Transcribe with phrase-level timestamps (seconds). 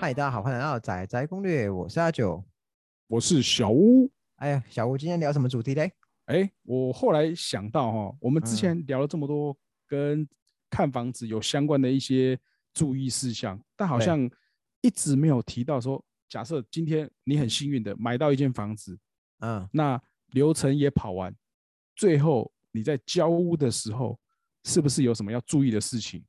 [0.00, 2.42] 嗨，大家好，欢迎来到仔仔攻略，我是阿九。
[3.06, 4.10] 我是小屋。
[4.36, 5.92] 哎呀，小屋今天聊什么主题嘞？
[6.24, 9.54] 哎，我后来想到哈，我们之嗯前聊了这么多
[9.86, 10.26] 跟
[10.70, 12.40] 看房子有相关的一些
[12.72, 14.18] 注意事项，但好像
[14.80, 18.98] 一直没有提到说，假设今天你很幸运的买到一间房子，
[19.40, 21.30] 嗯，那流程也跑完，
[21.94, 24.18] 最后你在交屋的时候，
[24.64, 26.24] 是不是有什么要注意的事情？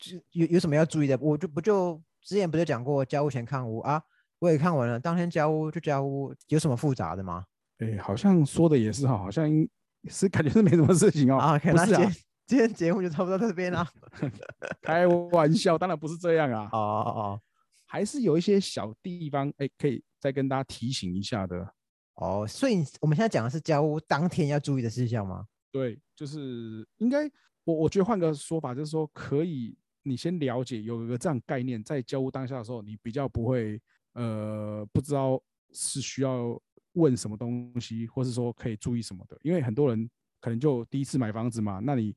[0.00, 1.16] 就有有什么要注意的？
[1.20, 4.02] 我就不就之前不是讲过交屋前看屋啊？
[4.38, 7.44] 我也看完了，当天交屋就交屋，有什么复杂的吗？
[7.78, 9.68] 哎，好像说的也是哈，好像应
[10.08, 11.36] 是感觉是没什么事情哦。
[11.36, 13.86] 啊，可不是啊能今天，今天节目就差不多到这边啦。
[14.82, 16.68] 开玩笑，当然不是这样啊。
[16.72, 17.40] 哦哦哦
[17.86, 21.74] 还是有一些小地方，哎，可以再跟大家提醒一下的。
[22.14, 25.44] 哦，所以我们现在讲的是交屋当天要注意的事项吗？
[25.72, 27.30] 对，就是应该，
[27.64, 29.76] 我我觉得换个说法，就是说可以，
[30.10, 33.80] 你先了解有一个这样概念，在交屋当下的时候，你比较不会
[34.14, 35.40] 呃不知道
[35.72, 36.60] 是需要
[36.94, 42.14] 问什么东西，或是说可以注意什么的，因为很多人可能就第一次买房子嘛，那你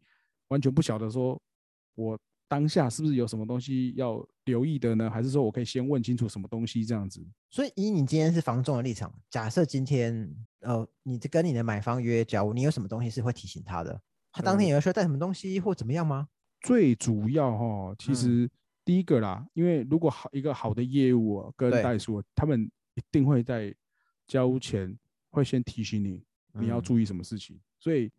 [0.47, 1.39] 完全不晓得说
[1.93, 5.09] 我当下是不是有什么东西要留意的呢？
[5.09, 7.23] 还是说我可以先问清楚什么东西这样子？
[7.49, 14.01] 所以以你今天是房仲的立场，假设今天呃你这跟你的买方约交屋，你有什么东西是会提醒他的？
[14.31, 16.27] 他当天呃有要需要带什么东西或怎么样吗？
[16.63, 18.49] 最主要哈，其嗯实
[18.83, 22.63] 第一个啦，因为如果好一个好的业务啊跟代书啊，他们
[22.95, 23.71] 一定会在
[24.25, 24.97] 交屋前
[25.29, 27.59] 会先提醒你你要嗯注意什么事情。
[27.79, 28.09] 所以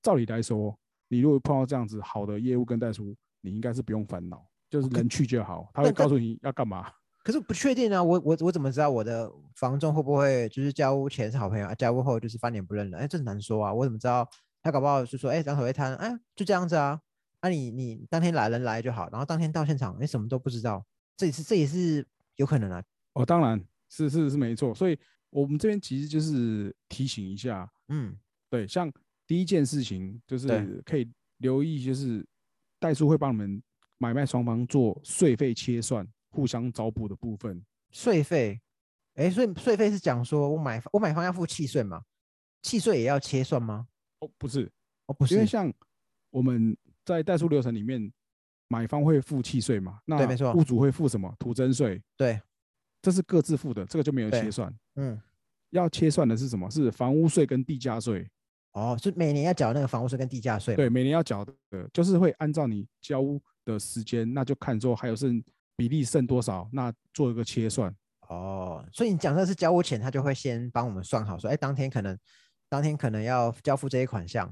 [0.00, 0.76] 照理来说，
[1.08, 6.90] 你如果碰到这样子好的业务跟代书，你应该是不用烦恼，就是能去就好，他会告诉你要干嘛。
[7.22, 13.00] 可是不确定啊，我我我怎么知道我的房仲会不会就是交屋前是好朋友，啊、交屋后就是翻脸不认人？
[13.00, 14.26] 哎，这很难说啊，我怎么知道？
[14.62, 17.00] 他搞不好就说，哎，两手一摊，哎，就这样子啊，
[17.42, 20.84] 啊你你当天来人来就好，然后当天到现场，你，什么都不知道，
[21.16, 22.06] 这也是这也是
[22.36, 22.82] 有可能啊，
[23.14, 24.96] 哦，当然是是是没错，所以
[25.28, 28.16] 我们这边其实就是提醒一下，嗯，
[28.48, 28.90] 对，像
[29.26, 32.24] 第一件事情就是可以留意，就是
[32.78, 33.60] 代书会帮你们
[33.98, 37.60] 买卖双方做税费切算、互相找补的部分。
[37.90, 38.60] 税费，
[39.14, 42.02] 哎，所以税费是讲说我买我买方要付契税吗，
[42.62, 43.88] 契税也要切算吗？
[44.20, 44.70] 哦，不是，
[45.06, 45.72] 哦，不是，因为像
[46.30, 48.12] 我们在代书流程里面，
[48.68, 52.40] 买方会付契税嘛，那没错屋主会付什么土增税，对，
[53.00, 54.74] 这是各自付的，这个就没有对切算。
[54.96, 55.20] 嗯，
[55.70, 56.70] 要切算的是什么？
[56.70, 58.28] 是房屋税跟地价税。
[58.72, 61.52] 哦，是每年要缴那个房屋税跟地价税嘛，对，每年要缴的，
[61.92, 65.44] 就是会按照你交屋的时间，那就看说还有剩
[65.76, 67.94] 比例剩多少，那做一个切算。
[68.28, 72.18] 哦，所以你讲的是交屋前，他就会先帮我们算好，说，哎，当天可能
[72.70, 74.50] 当天可能要交付这些款项，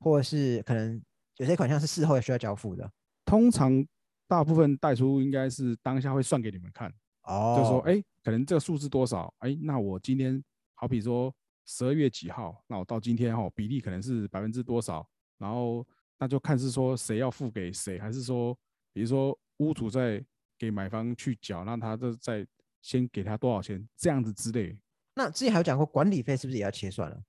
[0.00, 1.00] 或者是可能
[1.36, 2.90] 有些款项是事后需要交付的。
[3.24, 3.84] 通常
[4.26, 9.32] 大部分代出应该是当下会算给你们看，哦，就说，哎、可能这个数字多少？
[9.38, 10.42] 哎、那我今天
[10.74, 11.34] 好比说
[11.66, 15.06] 十二月几号，那我到今天哈、比例可能是百分之多少？
[15.38, 15.86] 然后
[16.18, 18.56] 那就看是说谁要付给谁，还是说
[18.92, 20.24] 比如说屋主在
[20.58, 22.46] 给买方去缴，那他这再
[22.82, 24.76] 先给他多少钱，这样子之类。
[25.14, 27.22] 那之前还有讲过管理费是不是也要切算了？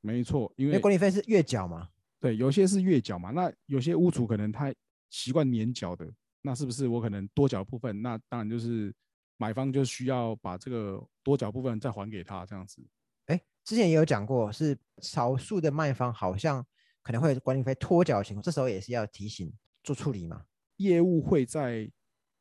[0.00, 1.88] 没错，因为管理费是月缴嘛。
[2.20, 4.72] 对，有些是月缴嘛，那有些屋主可能他
[5.08, 6.06] 习惯年缴的，
[6.42, 8.02] 那是不是我可能多缴部分？
[8.02, 8.94] 那当然就是
[9.38, 12.86] 买方就需要把这个多缴部分再还给他这样子。
[13.26, 16.64] 哎，之前也有讲过，是少数的卖方好像
[17.02, 19.50] 可能会有管理费脱缴的情况，这时候也是要提醒
[19.82, 20.44] 做处理嘛。
[20.76, 21.90] 业务会在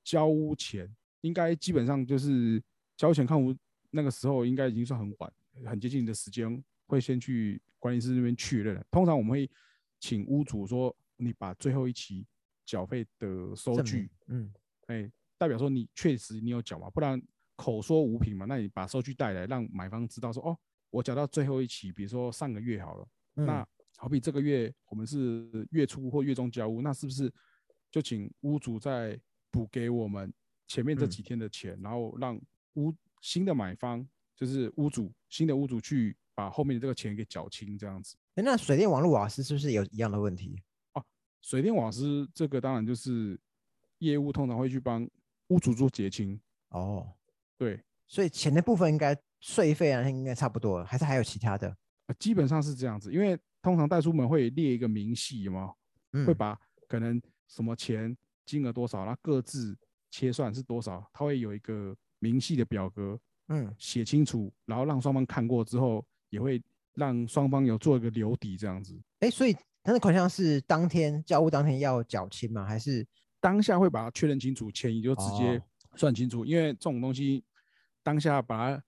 [0.03, 2.61] 交屋前，应该基本上就是
[2.97, 3.55] 交屋前看屋
[3.91, 5.33] 那个时候，应该已经算很晚，
[5.65, 8.83] 很接近的时间，会先去管理室那边确认。
[8.91, 9.49] 通常我们会
[9.99, 12.25] 请屋主说，你把最后一期
[12.65, 14.51] 缴费的收据，嗯，
[14.87, 17.21] 哎、代表说你确实你有缴嘛，不然
[17.55, 20.57] 口说无凭嘛，那你把收据带来，让买方知道说，哦，
[20.89, 23.67] 我缴到最后一期，比如说上个月好了，嗯那
[23.97, 27.31] 好比这个月我们是月初或月中交屋，那是不是
[27.91, 29.19] 就请屋主再
[29.51, 30.33] 补给我们
[30.67, 32.39] 前面这嗯几天的钱，然后让
[32.75, 34.07] 屋新的买方
[34.39, 38.15] 就是屋主新的屋主去把后面的这个钱给缴清，这样子。
[38.35, 40.63] 诶那水电网络瓦斯是不是有一样的问题？
[40.93, 41.03] 哦
[41.41, 43.37] 水电瓦斯这个当然就是
[43.97, 45.05] 业务通常会去帮
[45.47, 46.39] 屋主做结清，
[46.69, 47.13] 哦，
[47.57, 51.67] 对，所以钱的部分应该税费啊，应该差不多，还是还有其他的？
[52.05, 55.73] 啊基本上是这样子，因为通常代书们会列一个明细嘛，
[56.13, 56.57] 嗯，会把
[56.87, 58.15] 可能什么钱
[58.45, 59.77] 金额多少，然后各自
[60.09, 63.19] 切算是多少，它会有一个明细的表格
[63.49, 66.63] 嗯写清楚，然后让双方看过之后，也会
[66.93, 68.99] 让双方有做一个留底这样子。
[69.19, 72.65] 哎，所以他的款项是当天交屋当天要缴清吗？
[72.65, 73.05] 还是
[73.39, 75.61] 当下会把它确认清楚，钱也就直接哦
[75.95, 77.43] 算清楚，因为这种东西
[78.03, 78.83] 当下把它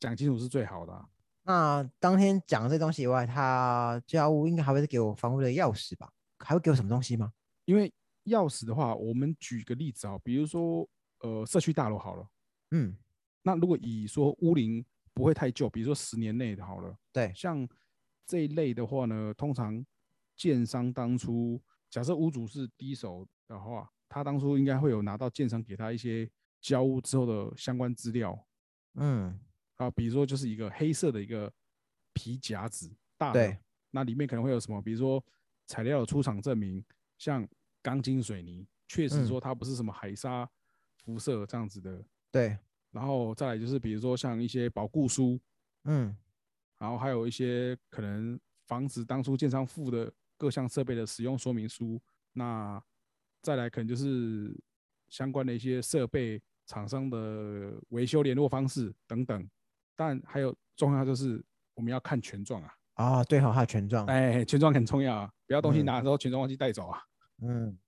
[0.00, 1.06] 讲清楚是最好的啊、
[1.44, 6.10] 那当天讲这东西以外，他家务应该还会给我房屋的钥匙吧？
[6.38, 7.32] 还会给我什么东西吗？
[7.64, 7.92] 因为
[8.24, 10.88] 钥匙的话，我们举个例子啊，比如说
[11.20, 12.28] 呃社区大楼好了，
[12.70, 12.96] 嗯，
[13.48, 14.84] 那如果以说屋龄
[15.14, 17.66] 不会太旧，比如说十年内的好了，对，像
[18.26, 19.82] 这一类的话呢，通常
[20.36, 21.58] 建商当初
[21.88, 26.30] 假设屋主是第一手的话，他当初应该会有拿到建商给他一些
[26.60, 28.38] 交屋之后的相关资料
[28.96, 29.40] 嗯，
[29.76, 31.50] 啊，比如说就是一个黑色的一个
[32.12, 33.58] 皮夹子，大的对，
[33.92, 35.24] 那里面可能会有什么，比如说
[35.66, 36.84] 材料的出厂证明，
[37.16, 37.48] 像
[37.80, 40.46] 钢筋水泥，确实嗯说它不是什么海沙
[40.98, 42.58] 辐射这样子的，对，
[42.90, 45.38] 然后再来就是比如说像一些保固书，
[45.84, 46.16] 嗯，
[46.78, 52.00] 然后还有一些可能防止当初建商付的各项设备的使用说明书，
[52.32, 52.82] 那
[53.42, 54.58] 再来可能就是
[55.08, 59.48] 相关的一些设备厂商的维修联络方式等等，
[59.96, 61.44] 但还有重要就是
[61.74, 65.84] 我们要看权状啊，哦，对好、还有权状，哎，权状很重要啊，不要东西嗯。
[65.84, 67.00] 拿的时候权状忘记带走啊。
[67.40, 67.78] 嗯，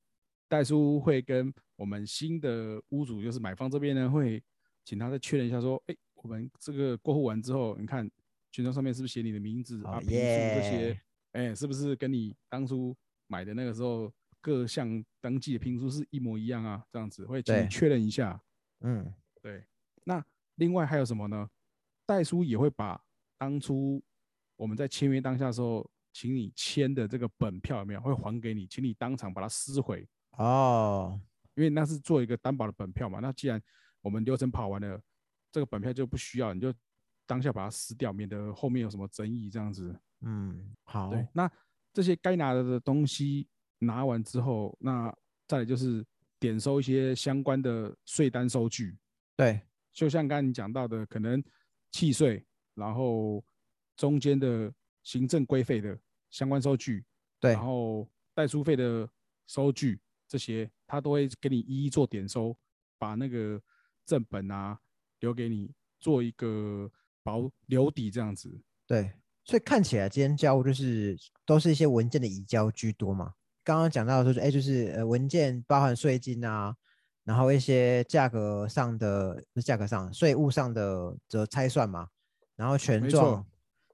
[0.49, 4.43] 代书会跟我们新的屋主，就是买方这边呢，会
[4.91, 8.11] 请他再确认一下，说，哎，我们这个过户完之后，你看
[8.51, 11.01] 权状上面是不是写你的名字啊、哦平数这些耶，
[11.31, 12.93] 哎，是不是跟你当初
[13.29, 16.85] 买的那个时候各项登记的评数是一模一样啊？
[16.91, 18.43] 这样子会请你确认一下。
[18.81, 19.65] 嗯，对，
[20.03, 20.21] 那
[20.57, 21.49] 另外还有什么呢？
[22.05, 23.01] 代书也会把
[23.39, 24.03] 当初
[24.57, 30.05] 我们在签约当下的时候，请你签的这个本票有没有会还给你，请你当场把它撕毁。
[30.33, 31.21] 哦，
[31.55, 33.21] 因为那是做一个担保的本票嘛。
[33.21, 33.63] 那既然
[34.01, 35.01] 我们流程跑完了，
[35.53, 36.73] 这个本票就不需要，你就
[37.27, 39.95] 当下把它撕掉，免得后面有什么争议这样子。
[40.21, 41.51] 嗯，好，对，那
[41.93, 43.49] 这些该拿的东西
[43.79, 45.15] 拿完之后，那
[45.47, 46.05] 再来就是
[46.39, 48.99] 点收一些相关的税单收据，
[49.37, 49.61] 对，
[49.93, 51.43] 就像刚才你讲到的，可能
[51.91, 52.45] 契税，
[52.75, 53.45] 然后
[53.97, 54.73] 中间的
[55.03, 55.99] 行政规费的
[56.31, 57.05] 相关收据，
[57.39, 57.53] 对。
[57.53, 59.09] 然，后代书费的
[59.47, 62.57] 收据这些，他都会给你一一做点收，
[62.99, 63.61] 把那个
[64.11, 64.77] 正本啊
[65.21, 65.71] 留给你
[66.01, 66.91] 做一个
[67.23, 68.61] 保留底这样子。
[68.85, 69.13] 对，
[69.45, 71.17] 所以看起来今天交务就是
[71.47, 73.35] 都是一些文件的移交居多嘛。
[73.63, 76.75] 刚刚讲到的说，哎，就是呃文件包含税金啊，
[77.23, 82.09] 然后一些价格上的不是价格上税务上的则拆算嘛，
[82.57, 83.47] 然后权没错状、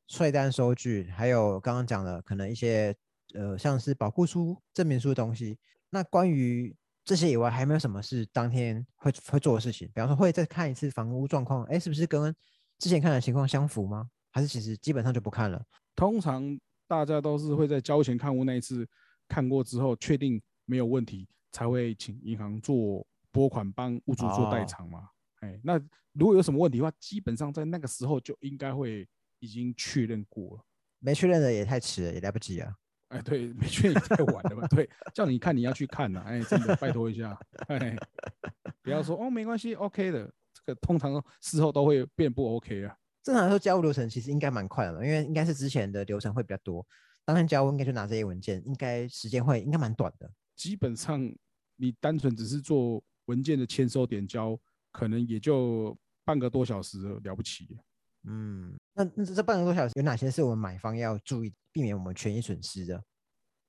[0.07, 2.97] 税单收据，还有刚刚讲的可能一些
[3.35, 5.59] 呃像是保护书、证明书的东西。
[5.91, 6.75] 那关于
[7.07, 9.87] 这些以外，还有没有什么是当天会会做的事情？
[9.95, 12.35] 比方说会再看一次房屋状况，哎，是不是跟
[12.81, 14.11] 之前看的情况相符吗？
[14.33, 15.65] 还是其实基本上就不看了？
[15.95, 16.59] 通常
[16.89, 18.87] 大家都是会在交钱看屋那一次
[19.29, 25.09] 看过之后，确定没有问题，才会请银行做拨款帮屋主做代哦偿嘛。
[25.43, 25.79] 哎，那
[26.13, 30.65] 如果有什么问题的话，基本上在那个时候就应该会已经确认过了。
[30.99, 32.75] 没确认的也太迟了，也来不及啊。
[33.09, 34.67] 哎，对，没确认也太晚了吧？
[34.69, 37.39] 对，叫你看你要去看呐、哎，真的拜托一下，
[37.69, 37.97] 哎，
[38.83, 42.97] 不要说哦没关系，OK 的，这个通常事后都会变不 OK 啊。
[43.23, 46.87] 正常来说，交屋流程其实应该蛮快的嘛，因为应该是之前的流程会比较多，
[47.25, 50.31] 当天交屋应该就拿这些文件，应该时间会应该蛮短的。
[50.55, 51.21] 基本上
[51.77, 54.59] 你单纯只是做文件的签收点交，
[54.91, 57.79] 可能也就半个多小时了了不起。
[58.27, 63.03] 嗯，那那这半个多小时有哪些是我们买方要注意，避免我们权益损失的？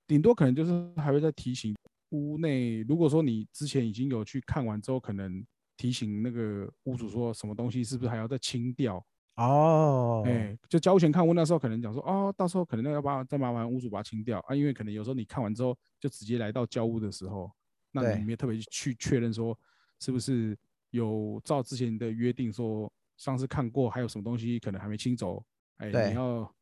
[0.08, 1.76] 顶多可能就是还会再提醒
[2.10, 5.46] 屋内，如果说你之前已经有去看完之后，可能
[5.76, 9.06] 提醒那个屋主说什么东西是不是还要再清掉？
[9.36, 17.52] 哦，哎、就交屋前看屋那时候可能讲说，哦，到时候可能那要把再麻烦屋主把它清掉啊，因为可能有时候你看完之后就直接来到交屋的时候，
[17.92, 19.56] 那对你没有特别去确认说
[20.00, 20.58] 是不是
[20.90, 25.44] 有照之前的约定说上次看过还有什么东西可能还没清走，
[25.78, 26.56] 哎、你要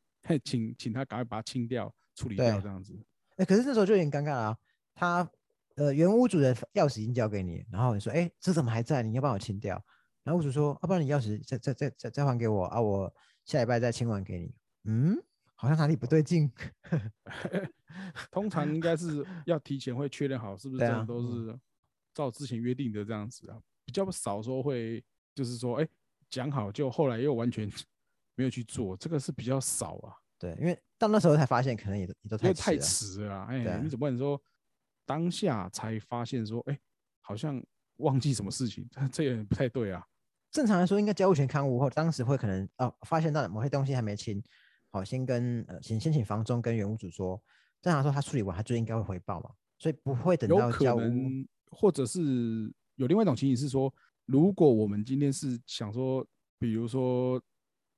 [0.44, 2.98] 请请他赶快把它清掉处理掉这样子。
[3.38, 4.58] 哎、可是那时候就有点尴尬了、啊，
[4.94, 5.32] 他
[5.76, 9.04] 呃原屋主的钥匙已经交给你，然后你说，哎、这怎么还在？
[9.04, 9.84] 你要帮我清掉。
[10.24, 14.56] 然后屋主说，要、不然你钥匙再再再再再还给我啊，我下礼拜再清完给你。
[14.86, 15.16] 嗯，
[15.54, 16.52] 好像哪里不对劲。
[18.32, 21.58] 通常应该是要提前会确认好是不是 这样都是
[22.14, 25.88] 照之前约定的这样子啊，比较少说会就是说，哎、
[26.30, 27.70] 讲好就后来又完全
[28.36, 32.82] 没有去做，这个是比较少啊，对，因为到那时候才发现，可能也都也都太太迟了。
[32.82, 34.42] 迟了啊，哎、你怎么能说
[35.06, 36.78] 当下才发现说，哎、
[37.22, 37.64] 好像
[37.98, 40.06] 忘记什么事情， 这也不太对啊。
[40.52, 44.42] 正常来说，应该交物权看屋后，当时会可能哦发现到某些东西还没清，
[44.90, 47.42] 好先跟呃先先请房东跟原屋主说，
[47.82, 51.00] 正常来说他处理完他就应该会回报嘛，所以不会等到交屋。
[51.00, 53.94] 能，或者是有另外一种情形是说，
[54.26, 56.26] 如果我们今天是想说，
[56.58, 57.42] 比如说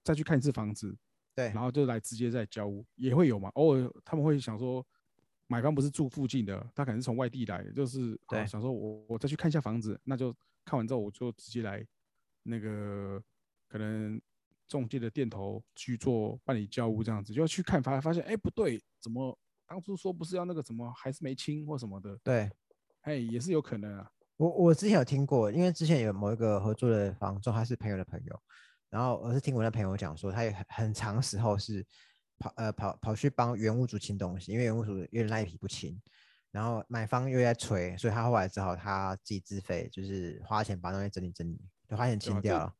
[0.04, 0.96] 再去看一次房子，
[1.36, 3.50] 对然后就来直接再交屋，也会有嘛。
[3.56, 4.86] 偶尔他们会想说，
[5.48, 11.86] 买方不是住附近的，他可能是从外地来的，就是啊对想说我我再去看一下房子，那就看完之后我就直接来
[12.44, 13.24] 那个
[13.70, 14.22] 可能
[14.68, 22.50] 中介的店头去做办理交屋这样子，就要去看发发现，哎不对，怎么当初说不是要那个什么还是没清或什么的，对，
[23.02, 24.12] 哎也是有可能啊。
[24.38, 28.40] 我我之前有听过，因为之前有某一个合作的房仲，他是朋友的朋友，
[28.90, 31.84] 然后我是听我那朋友讲说，他也很很长时候是
[32.38, 36.00] 跑呃跑跑去帮原屋主清东西，因为原屋主有点赖皮不清，
[36.52, 42.74] 然后买方又在催，所以他后来只好他自己自费，就是花钱把东西整理整理，就花钱清掉了。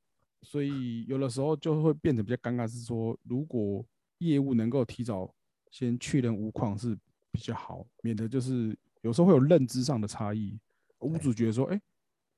[0.44, 3.84] 所以有的时候就会变得比较尴尬，是说如果
[4.20, 5.34] 业务能够提早
[5.72, 6.96] 先确认无况是
[7.32, 10.60] 比较好，免得就是有时候会有认知上的差异。
[11.00, 11.82] 屋主觉得说，哎、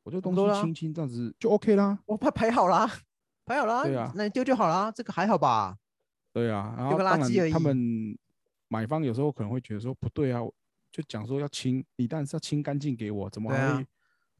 [0.03, 2.89] 我这东西清清这样子就 OK 啦，我排排好啦，
[3.45, 5.77] 排好啦，对啊那你丢就好啦，这个还好吧？
[6.31, 8.17] 对啊，然后当垃圾而已然他们
[8.67, 10.41] 买方有时候可能会觉得说不对啊，
[10.91, 13.51] 就讲说要清，你当然是要清干净给我，怎么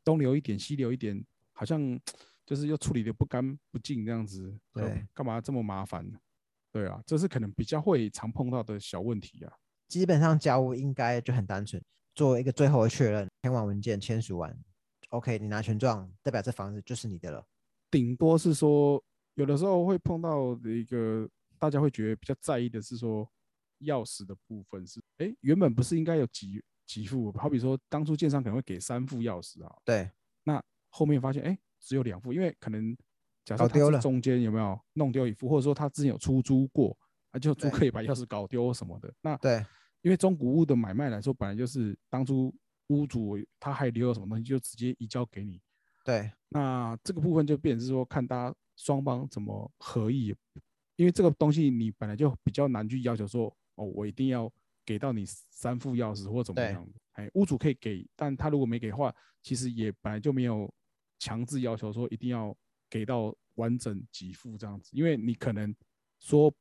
[0.04, 1.24] 东留一点西流一点，
[1.54, 2.00] 好像
[2.46, 6.18] 就是又处理的不干不净这样子，呃对干嘛这么麻烦呢？
[6.72, 9.54] 对啊，这是可能比较会常碰到的小问题啊。
[9.88, 11.84] 基本上家务应该就很单纯，
[12.16, 14.58] 做一个最后的确认，填完文件签署完
[15.10, 17.46] ，OK，你拿权状，代表这房子就是你的了。
[17.90, 19.04] 顶多是说，
[19.36, 23.28] 有的时候会碰到的一个大家会觉得比较在意的是说，
[23.82, 27.32] 钥匙的部分是，哎，原本不是应该有几几副？
[27.34, 30.10] 好比说当初建商可能会给三副钥匙啊，对
[30.44, 32.96] 那后面发现哎只有两副，因为可能
[33.46, 36.96] 假设搞丢了他是中间有没有弄丢一副，或者说他之前有出租过，
[37.32, 39.66] 啊就租对客也把钥匙搞丢什么的，那对
[40.02, 42.54] 因为中古屋的买卖来说，本来就是当初
[42.88, 45.62] 屋主他还留有什么东西，就直接移交给你。
[46.04, 50.34] 对那这个部分就变成是说，看大家双方怎么合意，
[50.96, 54.52] 因为这个东西你本来就比较难去要求说，哦，我一定要
[54.86, 57.00] 给到你三副钥匙或怎么样的。
[57.14, 59.14] 哎，屋主可以给，但他如果没给的话，
[59.44, 60.74] 其实也本来就没有
[61.20, 62.56] 强制要求说一定要
[62.90, 65.76] 给到完整几副这样子，因为你可能
[66.18, 66.52] 说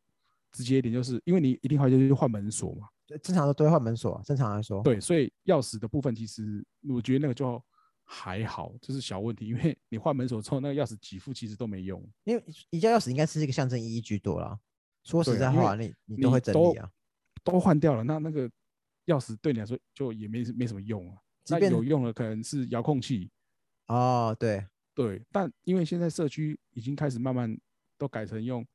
[0.50, 4.82] 直接一点，就是因为你一定会就是换门锁嘛，对正常都都会换门锁，正常来说。
[4.82, 7.62] 对，所以钥匙的部分其实我觉得那个就
[8.04, 12.02] 还好，就是小问题，因为你换门锁之后，那个钥匙几副其实都没用。
[12.24, 14.58] 因为宜家钥匙应该是一个象征意义居多啦。
[15.04, 16.90] 说实在话，你你都会整都理啊。
[17.44, 18.50] 都换掉了，那那个
[19.06, 21.16] 钥匙对你来说就也没没什么用啊。
[21.48, 23.30] 那有用的可能是遥控器，
[23.86, 27.58] 哦，对对，但因为现在社区已经开始慢慢
[27.96, 28.66] 都改成用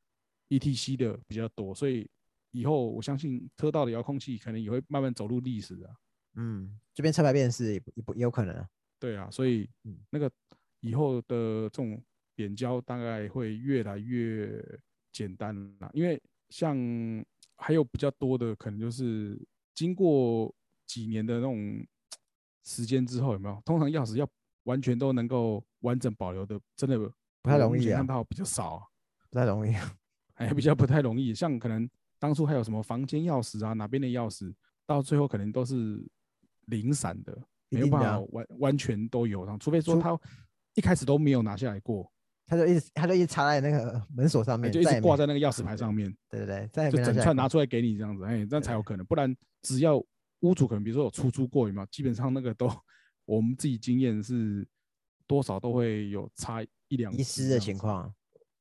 [0.49, 2.09] ETC 的比较多，所以
[2.53, 5.93] 以后我相信车道的遥控器可能也会慢慢走入历史啊。
[6.36, 8.67] 嗯，这边车牌辨识也不也不也有可能啊。
[9.00, 10.31] 对啊，所以嗯那个
[10.79, 12.01] 以后的这种
[12.36, 14.63] 点胶大概会越来越
[15.12, 16.77] 简单啦，因为像
[17.55, 19.39] 还有比较多的可能就是
[19.74, 20.53] 经过
[20.86, 21.86] 几年的那种
[22.63, 23.62] 时间之后，有没有？
[23.65, 24.27] 通常钥匙要
[24.63, 26.98] 完全都能够完整保留的，真的
[27.41, 28.86] 不太容易啊看到比较少啊，
[29.29, 29.95] 不太容易啊。
[30.36, 31.33] 还比较不太容易。
[31.36, 31.88] 像可能
[32.24, 36.01] 当初还有什么房间钥匙啊，哪边的钥匙，到最后可能都是
[36.68, 37.38] 零散的，
[37.68, 40.18] 没有办法完完全都有然后，除非说他
[40.74, 42.10] 一开始都没有拿下来过，
[42.46, 49.06] 他就一直他就一直插在那个门锁上面，哎就一直挂在那个钥匙牌上面，对对对，再也就整串拿出来给你这样子，哎，这样才有可能。
[49.06, 50.01] 不然只要
[50.39, 51.86] 屋主可能比如说有出租过，有没有？
[51.88, 52.72] 基本上那个都
[53.25, 54.65] 我们自己经验是
[55.27, 58.10] 多少都会有差一两遗失的情况。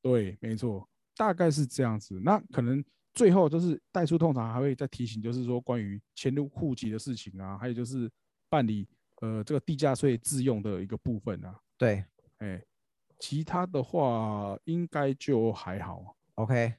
[0.01, 2.19] 对，没错，大概是这样子。
[2.21, 8.09] 那可能最后就是代书通常还会再提醒，就是说关于迁入户籍的事情啊，还有就是
[8.49, 8.87] 办理
[9.21, 11.59] 呃这个地价税自用的一个部分啊。
[11.77, 12.03] 对
[12.39, 12.61] 哎，
[13.19, 16.15] 其他的话应该就还好。
[16.35, 16.73] ，OK，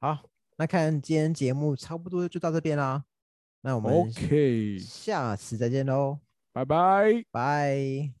[0.00, 0.18] 好，
[0.56, 3.04] 那看今天节目差不多就到这边啦。
[3.62, 6.18] 那我们 OK，下次再见喽，
[6.52, 7.24] 拜拜。
[7.30, 8.19] 拜。